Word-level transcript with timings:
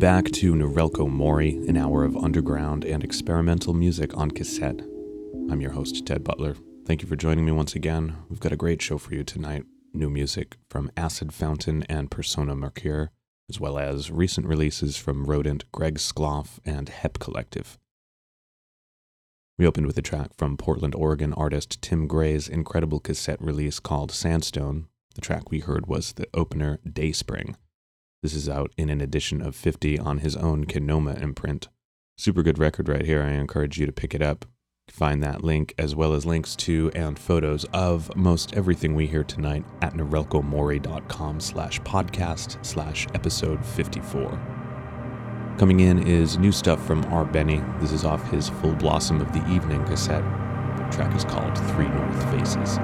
back 0.00 0.30
to 0.30 0.54
Norelco 0.54 1.10
Mori, 1.10 1.56
an 1.68 1.76
hour 1.76 2.04
of 2.04 2.16
underground 2.16 2.86
and 2.86 3.04
experimental 3.04 3.74
music 3.74 4.16
on 4.16 4.30
cassette. 4.30 4.80
I'm 5.50 5.60
your 5.60 5.72
host, 5.72 6.06
Ted 6.06 6.24
Butler. 6.24 6.56
Thank 6.86 7.02
you 7.02 7.06
for 7.06 7.16
joining 7.16 7.44
me 7.44 7.52
once 7.52 7.74
again. 7.74 8.16
We've 8.30 8.40
got 8.40 8.50
a 8.50 8.56
great 8.56 8.80
show 8.80 8.96
for 8.96 9.14
you 9.14 9.24
tonight. 9.24 9.64
New 9.92 10.08
music 10.08 10.56
from 10.70 10.90
Acid 10.96 11.34
Fountain 11.34 11.82
and 11.82 12.10
Persona 12.10 12.56
Mercure, 12.56 13.10
as 13.50 13.60
well 13.60 13.78
as 13.78 14.10
recent 14.10 14.46
releases 14.46 14.96
from 14.96 15.26
Rodent, 15.26 15.70
Greg 15.70 15.96
Skloff, 15.96 16.60
and 16.64 16.88
Hep 16.88 17.18
Collective. 17.18 17.76
We 19.58 19.66
opened 19.66 19.86
with 19.86 19.98
a 19.98 20.02
track 20.02 20.30
from 20.34 20.56
Portland, 20.56 20.94
Oregon 20.94 21.34
artist 21.34 21.82
Tim 21.82 22.06
Gray's 22.06 22.48
incredible 22.48 23.00
cassette 23.00 23.42
release 23.42 23.78
called 23.78 24.12
Sandstone. 24.12 24.86
The 25.14 25.20
track 25.20 25.50
we 25.50 25.58
heard 25.58 25.88
was 25.88 26.14
the 26.14 26.26
opener 26.32 26.80
Dayspring. 26.90 27.56
This 28.22 28.34
is 28.34 28.50
out 28.50 28.70
in 28.76 28.90
an 28.90 29.00
edition 29.00 29.40
of 29.40 29.56
50 29.56 29.98
on 29.98 30.18
his 30.18 30.36
own 30.36 30.66
Kinoma 30.66 31.20
imprint. 31.22 31.68
Super 32.18 32.42
good 32.42 32.58
record 32.58 32.86
right 32.86 33.06
here. 33.06 33.22
I 33.22 33.30
encourage 33.30 33.78
you 33.78 33.86
to 33.86 33.92
pick 33.92 34.14
it 34.14 34.20
up. 34.20 34.44
Find 34.90 35.22
that 35.22 35.42
link 35.42 35.72
as 35.78 35.94
well 35.94 36.12
as 36.12 36.26
links 36.26 36.54
to 36.56 36.90
and 36.94 37.18
photos 37.18 37.64
of 37.72 38.14
most 38.14 38.54
everything 38.54 38.94
we 38.94 39.06
hear 39.06 39.24
tonight 39.24 39.64
at 39.80 39.94
norelcomori.com 39.94 41.40
slash 41.40 41.80
podcast 41.80 42.62
slash 42.66 43.06
episode 43.14 43.64
54. 43.64 44.38
Coming 45.56 45.80
in 45.80 46.06
is 46.06 46.36
new 46.36 46.52
stuff 46.52 46.84
from 46.86 47.02
R. 47.06 47.24
Benny. 47.24 47.62
This 47.80 47.92
is 47.92 48.04
off 48.04 48.30
his 48.30 48.50
Full 48.50 48.74
Blossom 48.74 49.22
of 49.22 49.32
the 49.32 49.48
Evening 49.50 49.82
cassette. 49.86 50.24
The 50.76 50.88
track 50.94 51.14
is 51.16 51.24
called 51.24 51.56
Three 51.70 51.88
North 51.88 52.30
Faces. 52.32 52.78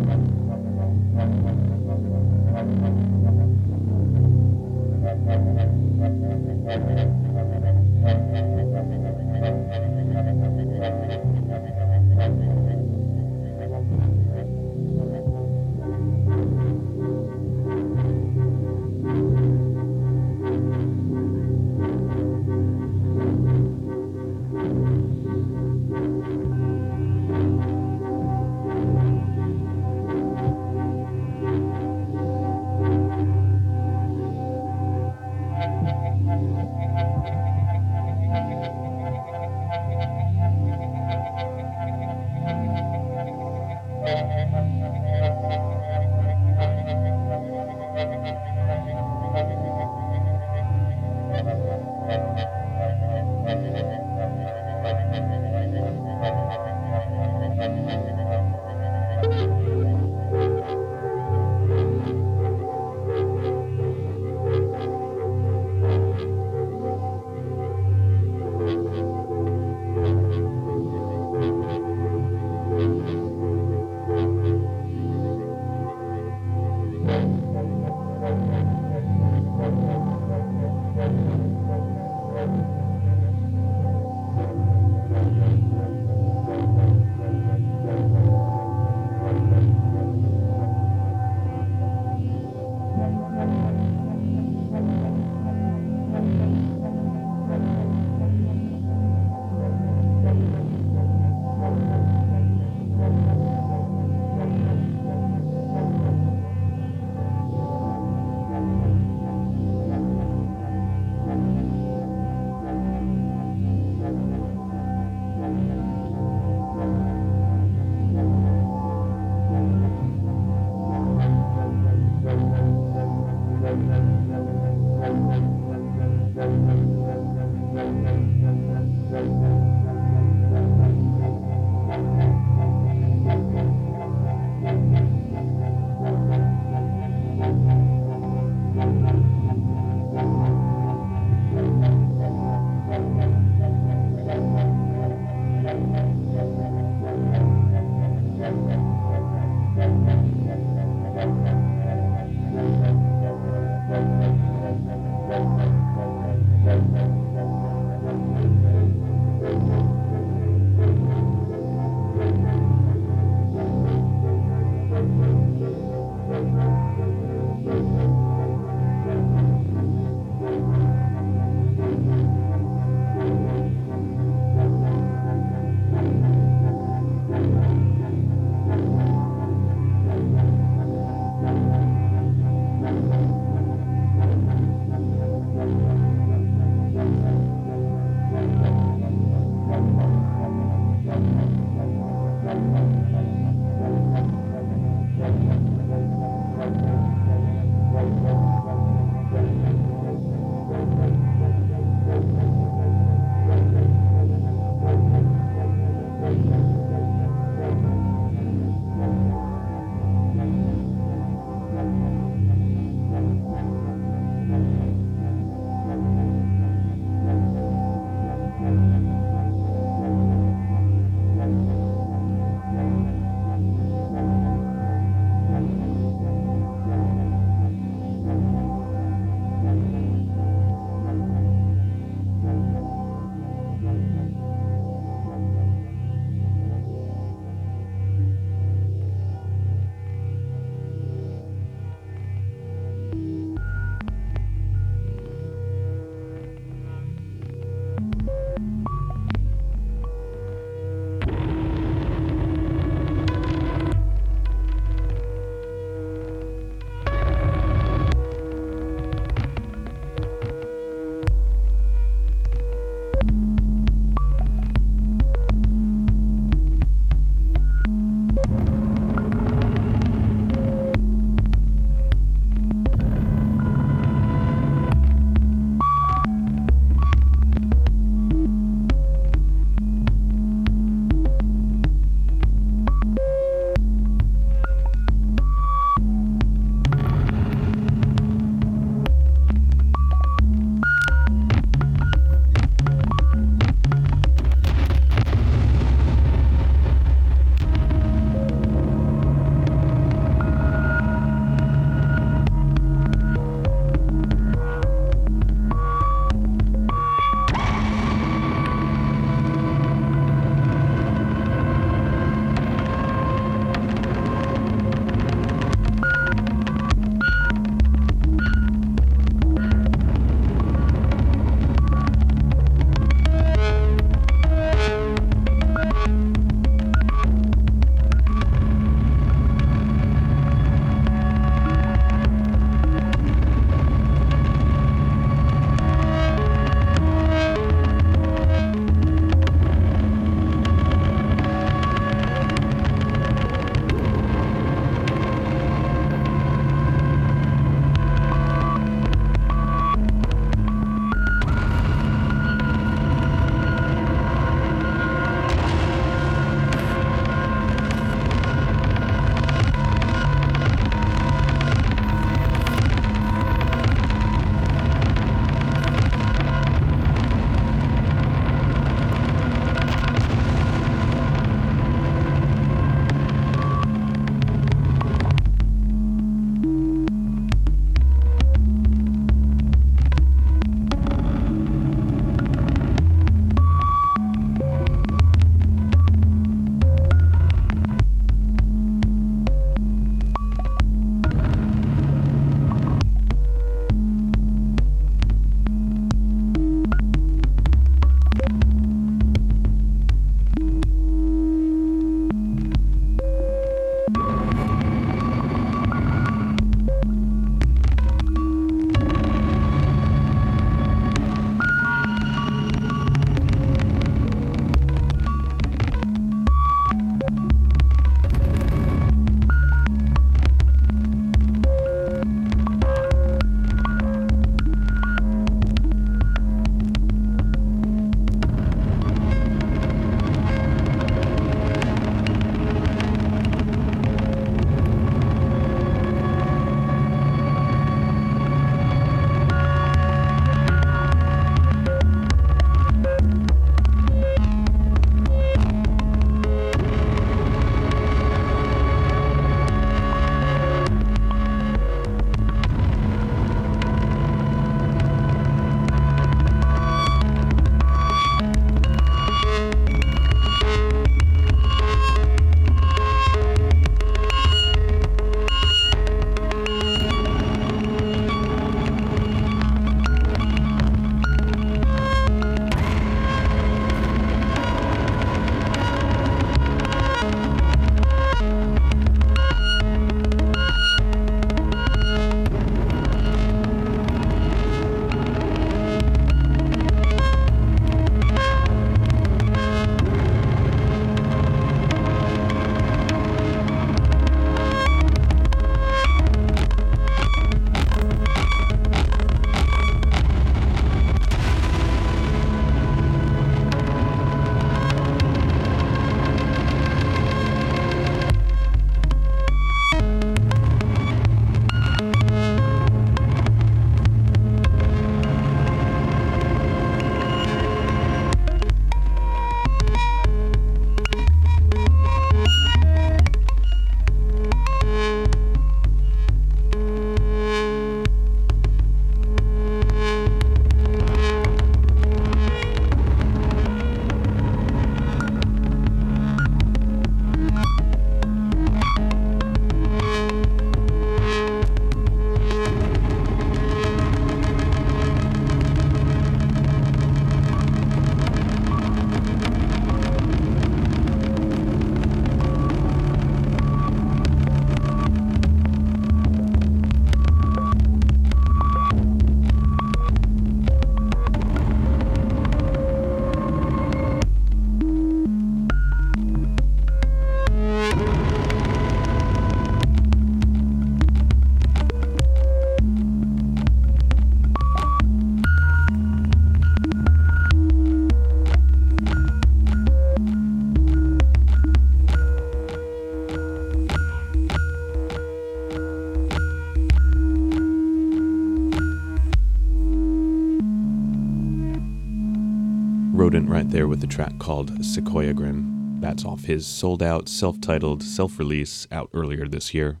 With 593.92 594.02
a 594.02 594.06
track 594.06 594.38
called 594.38 594.82
Sequoia 594.82 595.34
Grin. 595.34 596.00
That's 596.00 596.24
off 596.24 596.44
his 596.44 596.66
sold 596.66 597.02
out, 597.02 597.28
self 597.28 597.60
titled, 597.60 598.02
self 598.02 598.38
release 598.38 598.88
out 598.90 599.10
earlier 599.12 599.46
this 599.46 599.74
year. 599.74 600.00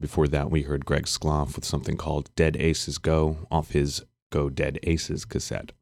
Before 0.00 0.26
that, 0.28 0.50
we 0.50 0.62
heard 0.62 0.86
Greg 0.86 1.04
Skloff 1.04 1.56
with 1.56 1.66
something 1.66 1.98
called 1.98 2.34
Dead 2.36 2.56
Aces 2.56 2.96
Go 2.96 3.46
off 3.50 3.72
his 3.72 4.02
Go 4.32 4.48
Dead 4.48 4.78
Aces 4.84 5.26
cassette. 5.26 5.72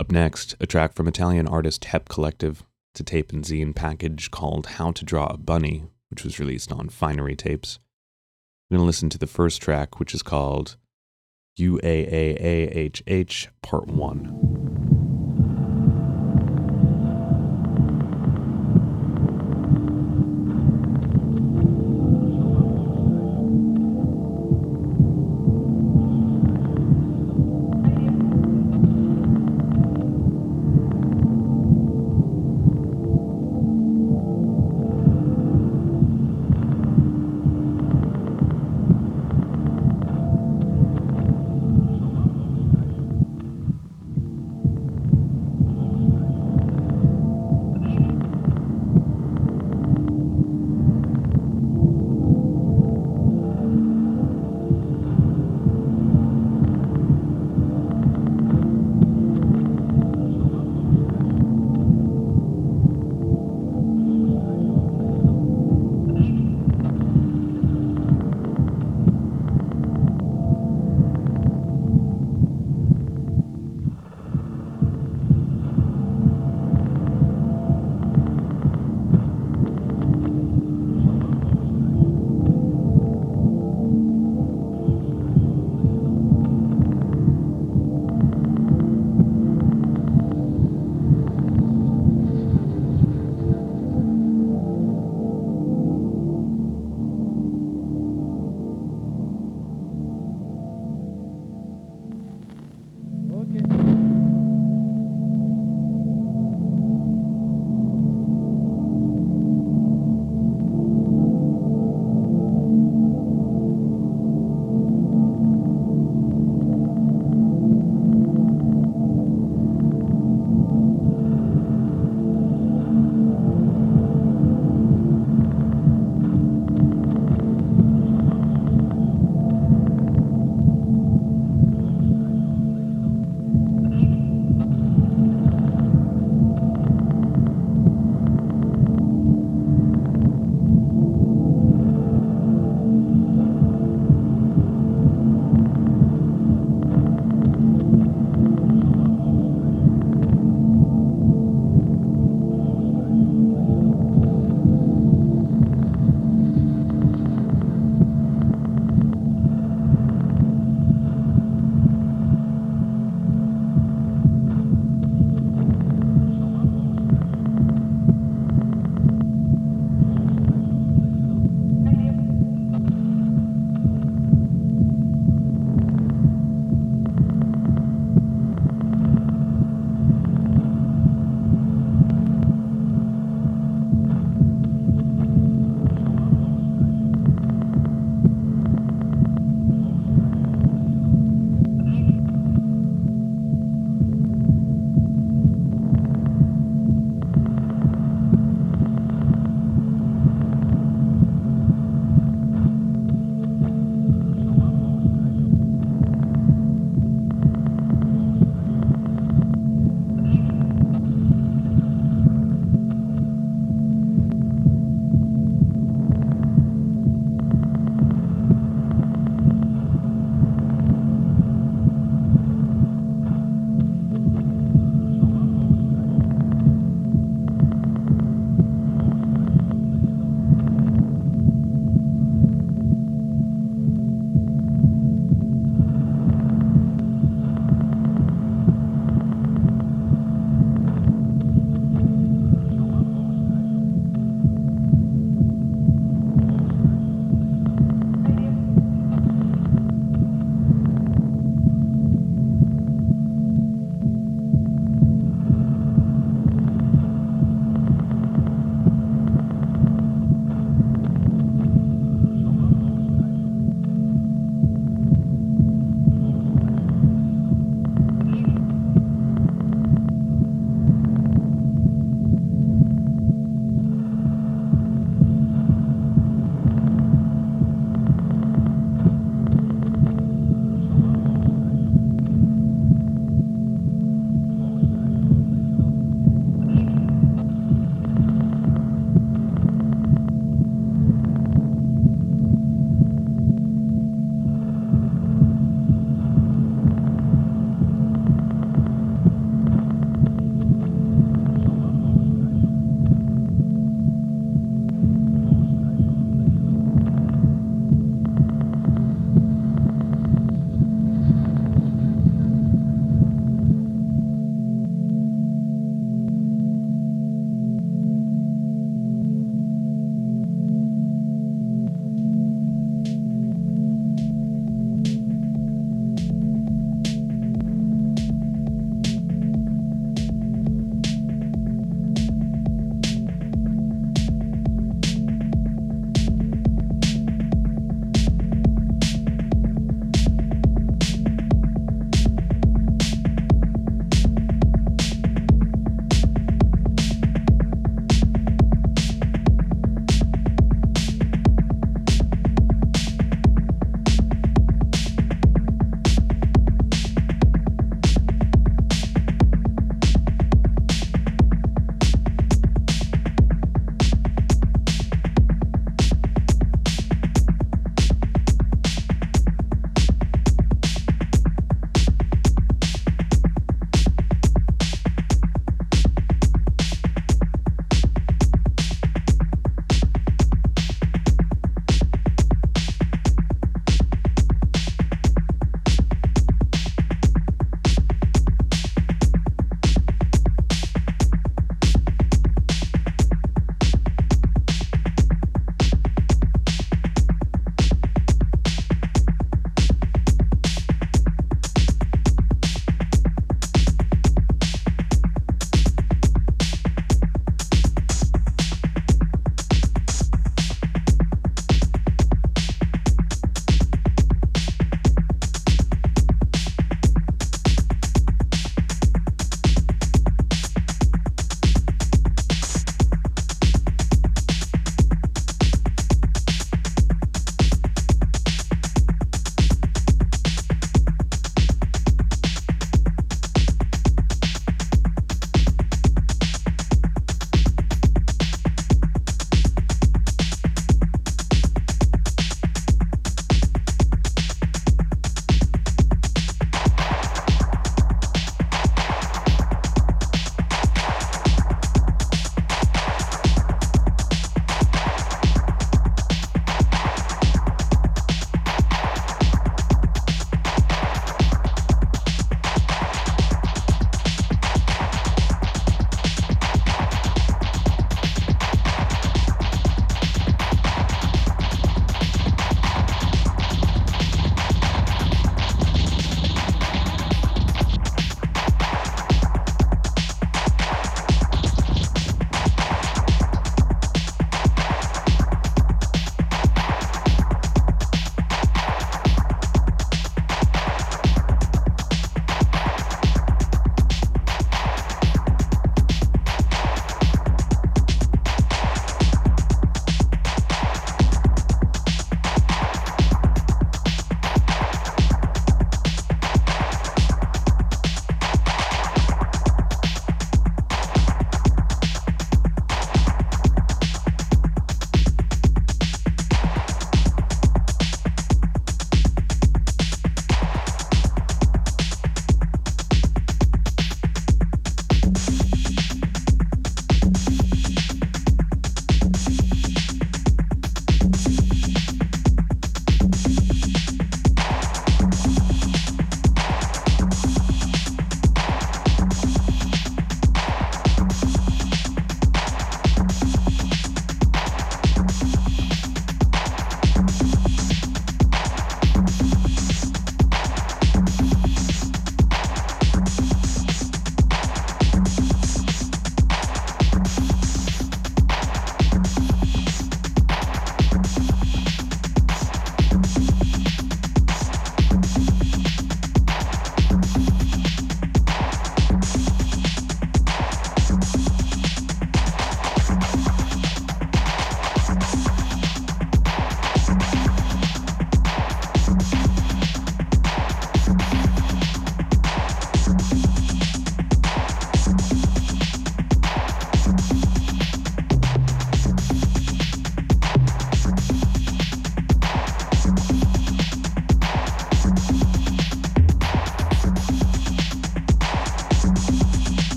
Up 0.00 0.10
next, 0.10 0.56
a 0.58 0.64
track 0.64 0.94
from 0.94 1.06
Italian 1.06 1.46
artist 1.46 1.84
Hep 1.84 2.08
Collective. 2.08 2.62
It's 2.94 3.00
a 3.00 3.04
tape 3.04 3.30
and 3.30 3.44
zine 3.44 3.74
package 3.74 4.30
called 4.30 4.68
How 4.68 4.90
to 4.92 5.04
Draw 5.04 5.26
a 5.26 5.36
Bunny, 5.36 5.84
which 6.08 6.24
was 6.24 6.40
released 6.40 6.72
on 6.72 6.88
Finery 6.88 7.36
Tapes. 7.36 7.78
We're 8.70 8.78
going 8.78 8.84
to 8.84 8.86
listen 8.86 9.10
to 9.10 9.18
the 9.18 9.26
first 9.26 9.60
track, 9.60 10.00
which 10.00 10.14
is 10.14 10.22
called 10.22 10.78
UAAAHH 11.58 13.48
Part 13.60 13.88
1. 13.88 14.77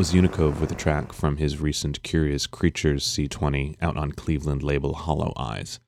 Was 0.00 0.14
Unicove 0.14 0.62
with 0.62 0.72
a 0.72 0.74
track 0.74 1.12
from 1.12 1.36
his 1.36 1.60
recent 1.60 2.02
Curious 2.02 2.46
Creatures 2.46 3.06
C20 3.06 3.76
out 3.82 3.98
on 3.98 4.12
Cleveland 4.12 4.62
label 4.62 4.94
Hollow 4.94 5.34
Eyes. 5.36 5.78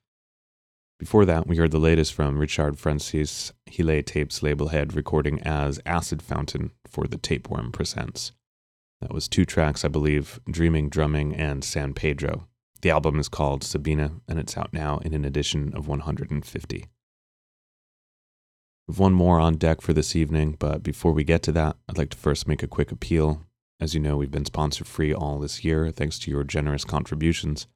Before 0.99 1.25
that, 1.25 1.47
we 1.47 1.57
heard 1.57 1.71
the 1.71 1.79
latest 1.79 2.13
from 2.13 2.37
Richard 2.37 2.77
Francis, 2.77 3.53
Hile 3.75 4.03
Tapes 4.03 4.43
label 4.43 4.67
head, 4.67 4.93
recording 4.93 5.41
as 5.41 5.79
Acid 5.83 6.21
Fountain 6.21 6.69
for 6.87 7.07
the 7.07 7.17
Tapeworm 7.17 7.71
Presents. 7.71 8.33
That 9.01 9.11
was 9.11 9.27
two 9.27 9.45
tracks, 9.45 9.83
I 9.83 9.87
believe 9.87 10.39
Dreaming 10.47 10.89
Drumming 10.89 11.35
and 11.35 11.63
San 11.63 11.95
Pedro. 11.95 12.47
The 12.83 12.91
album 12.91 13.17
is 13.17 13.29
called 13.29 13.63
Sabina, 13.63 14.11
and 14.27 14.37
it's 14.37 14.55
out 14.55 14.73
now 14.73 14.99
in 14.99 15.15
an 15.15 15.25
edition 15.25 15.73
of 15.75 15.87
150. 15.87 16.85
We've 18.87 18.99
one 18.99 19.13
more 19.13 19.39
on 19.39 19.55
deck 19.55 19.81
for 19.81 19.93
this 19.93 20.15
evening, 20.15 20.55
but 20.59 20.83
before 20.83 21.13
we 21.13 21.23
get 21.23 21.41
to 21.43 21.51
that, 21.53 21.77
I'd 21.89 21.97
like 21.97 22.11
to 22.11 22.17
first 22.17 22.47
make 22.47 22.61
a 22.61 22.67
quick 22.67 22.91
appeal. 22.91 23.47
As 23.79 23.93
you 23.93 23.99
know, 23.99 24.17
we've 24.17 24.31
been 24.31 24.45
sponsor 24.45 24.85
free 24.85 25.13
all 25.13 25.39
this 25.39 25.63
year 25.63 25.91
thanks 25.91 26.17
to 26.19 26.31
your 26.31 26.43
generous 26.43 26.85
contributions. 26.85 27.67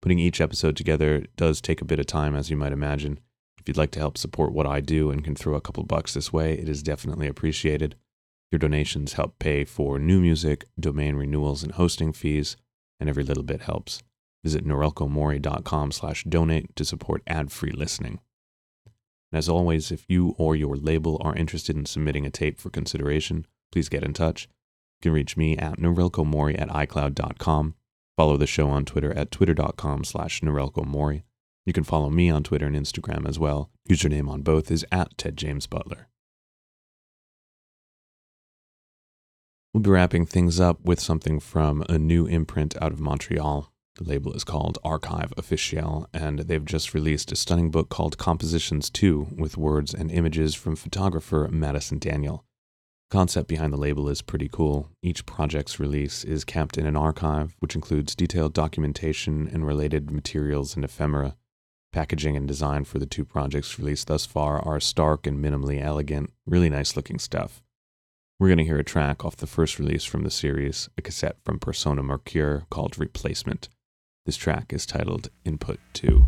Putting 0.00 0.18
each 0.18 0.40
episode 0.40 0.76
together 0.76 1.26
does 1.36 1.60
take 1.60 1.80
a 1.80 1.84
bit 1.84 1.98
of 1.98 2.06
time, 2.06 2.34
as 2.34 2.50
you 2.50 2.56
might 2.56 2.72
imagine. 2.72 3.20
If 3.58 3.68
you'd 3.68 3.76
like 3.76 3.92
to 3.92 4.00
help 4.00 4.18
support 4.18 4.52
what 4.52 4.66
I 4.66 4.80
do 4.80 5.10
and 5.10 5.22
can 5.22 5.36
throw 5.36 5.54
a 5.54 5.60
couple 5.60 5.84
bucks 5.84 6.14
this 6.14 6.32
way, 6.32 6.54
it 6.54 6.68
is 6.68 6.82
definitely 6.82 7.28
appreciated. 7.28 7.94
Your 8.50 8.58
donations 8.58 9.12
help 9.12 9.38
pay 9.38 9.64
for 9.64 9.98
new 9.98 10.20
music, 10.20 10.64
domain 10.78 11.14
renewals, 11.14 11.62
and 11.62 11.72
hosting 11.72 12.12
fees, 12.12 12.56
and 12.98 13.08
every 13.08 13.22
little 13.22 13.44
bit 13.44 13.62
helps. 13.62 14.02
Visit 14.42 14.66
norelcomori.com 14.66 15.92
slash 15.92 16.24
donate 16.24 16.74
to 16.74 16.84
support 16.84 17.22
ad-free 17.26 17.70
listening. 17.70 18.18
And 19.30 19.38
as 19.38 19.48
always, 19.48 19.92
if 19.92 20.04
you 20.08 20.34
or 20.36 20.56
your 20.56 20.76
label 20.76 21.20
are 21.24 21.36
interested 21.36 21.76
in 21.76 21.86
submitting 21.86 22.26
a 22.26 22.30
tape 22.30 22.58
for 22.58 22.68
consideration, 22.68 23.46
please 23.70 23.88
get 23.88 24.02
in 24.02 24.12
touch. 24.12 24.48
You 25.02 25.10
can 25.10 25.14
reach 25.14 25.36
me 25.36 25.58
at 25.58 25.80
norelcomori 25.80 26.60
at 26.60 26.68
icloud.com. 26.68 27.74
Follow 28.16 28.36
the 28.36 28.46
show 28.46 28.68
on 28.68 28.84
Twitter 28.84 29.12
at 29.12 29.32
twitter.com 29.32 30.04
slash 30.04 30.42
norelcomori. 30.42 31.24
You 31.66 31.72
can 31.72 31.82
follow 31.82 32.08
me 32.08 32.30
on 32.30 32.44
Twitter 32.44 32.66
and 32.66 32.76
Instagram 32.76 33.26
as 33.28 33.36
well. 33.36 33.68
Username 33.90 34.28
on 34.28 34.42
both 34.42 34.70
is 34.70 34.86
at 34.92 35.18
Ted 35.18 35.36
James 35.36 35.66
Butler. 35.66 36.06
We'll 39.74 39.82
be 39.82 39.90
wrapping 39.90 40.24
things 40.24 40.60
up 40.60 40.84
with 40.84 41.00
something 41.00 41.40
from 41.40 41.82
a 41.88 41.98
new 41.98 42.26
imprint 42.26 42.80
out 42.80 42.92
of 42.92 43.00
Montreal. 43.00 43.72
The 43.96 44.04
label 44.04 44.32
is 44.34 44.44
called 44.44 44.78
Archive 44.84 45.32
Officiel, 45.36 46.06
and 46.14 46.40
they've 46.40 46.64
just 46.64 46.94
released 46.94 47.32
a 47.32 47.36
stunning 47.36 47.72
book 47.72 47.88
called 47.88 48.18
Compositions 48.18 48.88
2 48.88 49.28
with 49.36 49.56
words 49.56 49.92
and 49.92 50.12
images 50.12 50.54
from 50.54 50.76
photographer 50.76 51.48
Madison 51.50 51.98
Daniel. 51.98 52.44
The 53.12 53.18
concept 53.18 53.46
behind 53.46 53.74
the 53.74 53.78
label 53.78 54.08
is 54.08 54.22
pretty 54.22 54.48
cool. 54.48 54.88
Each 55.02 55.26
project's 55.26 55.78
release 55.78 56.24
is 56.24 56.46
kept 56.46 56.78
in 56.78 56.86
an 56.86 56.96
archive, 56.96 57.54
which 57.58 57.74
includes 57.74 58.14
detailed 58.14 58.54
documentation 58.54 59.50
and 59.52 59.66
related 59.66 60.10
materials 60.10 60.76
and 60.76 60.82
ephemera. 60.82 61.36
Packaging 61.92 62.38
and 62.38 62.48
design 62.48 62.84
for 62.84 62.98
the 62.98 63.04
two 63.04 63.26
projects 63.26 63.78
released 63.78 64.06
thus 64.06 64.24
far 64.24 64.60
are 64.66 64.80
stark 64.80 65.26
and 65.26 65.44
minimally 65.44 65.78
elegant, 65.78 66.32
really 66.46 66.70
nice 66.70 66.96
looking 66.96 67.18
stuff. 67.18 67.62
We're 68.40 68.48
going 68.48 68.56
to 68.56 68.64
hear 68.64 68.78
a 68.78 68.82
track 68.82 69.26
off 69.26 69.36
the 69.36 69.46
first 69.46 69.78
release 69.78 70.04
from 70.04 70.22
the 70.22 70.30
series, 70.30 70.88
a 70.96 71.02
cassette 71.02 71.36
from 71.44 71.58
Persona 71.58 72.02
Mercure 72.02 72.64
called 72.70 72.98
Replacement. 72.98 73.68
This 74.24 74.38
track 74.38 74.72
is 74.72 74.86
titled 74.86 75.28
Input 75.44 75.80
2. 75.92 76.24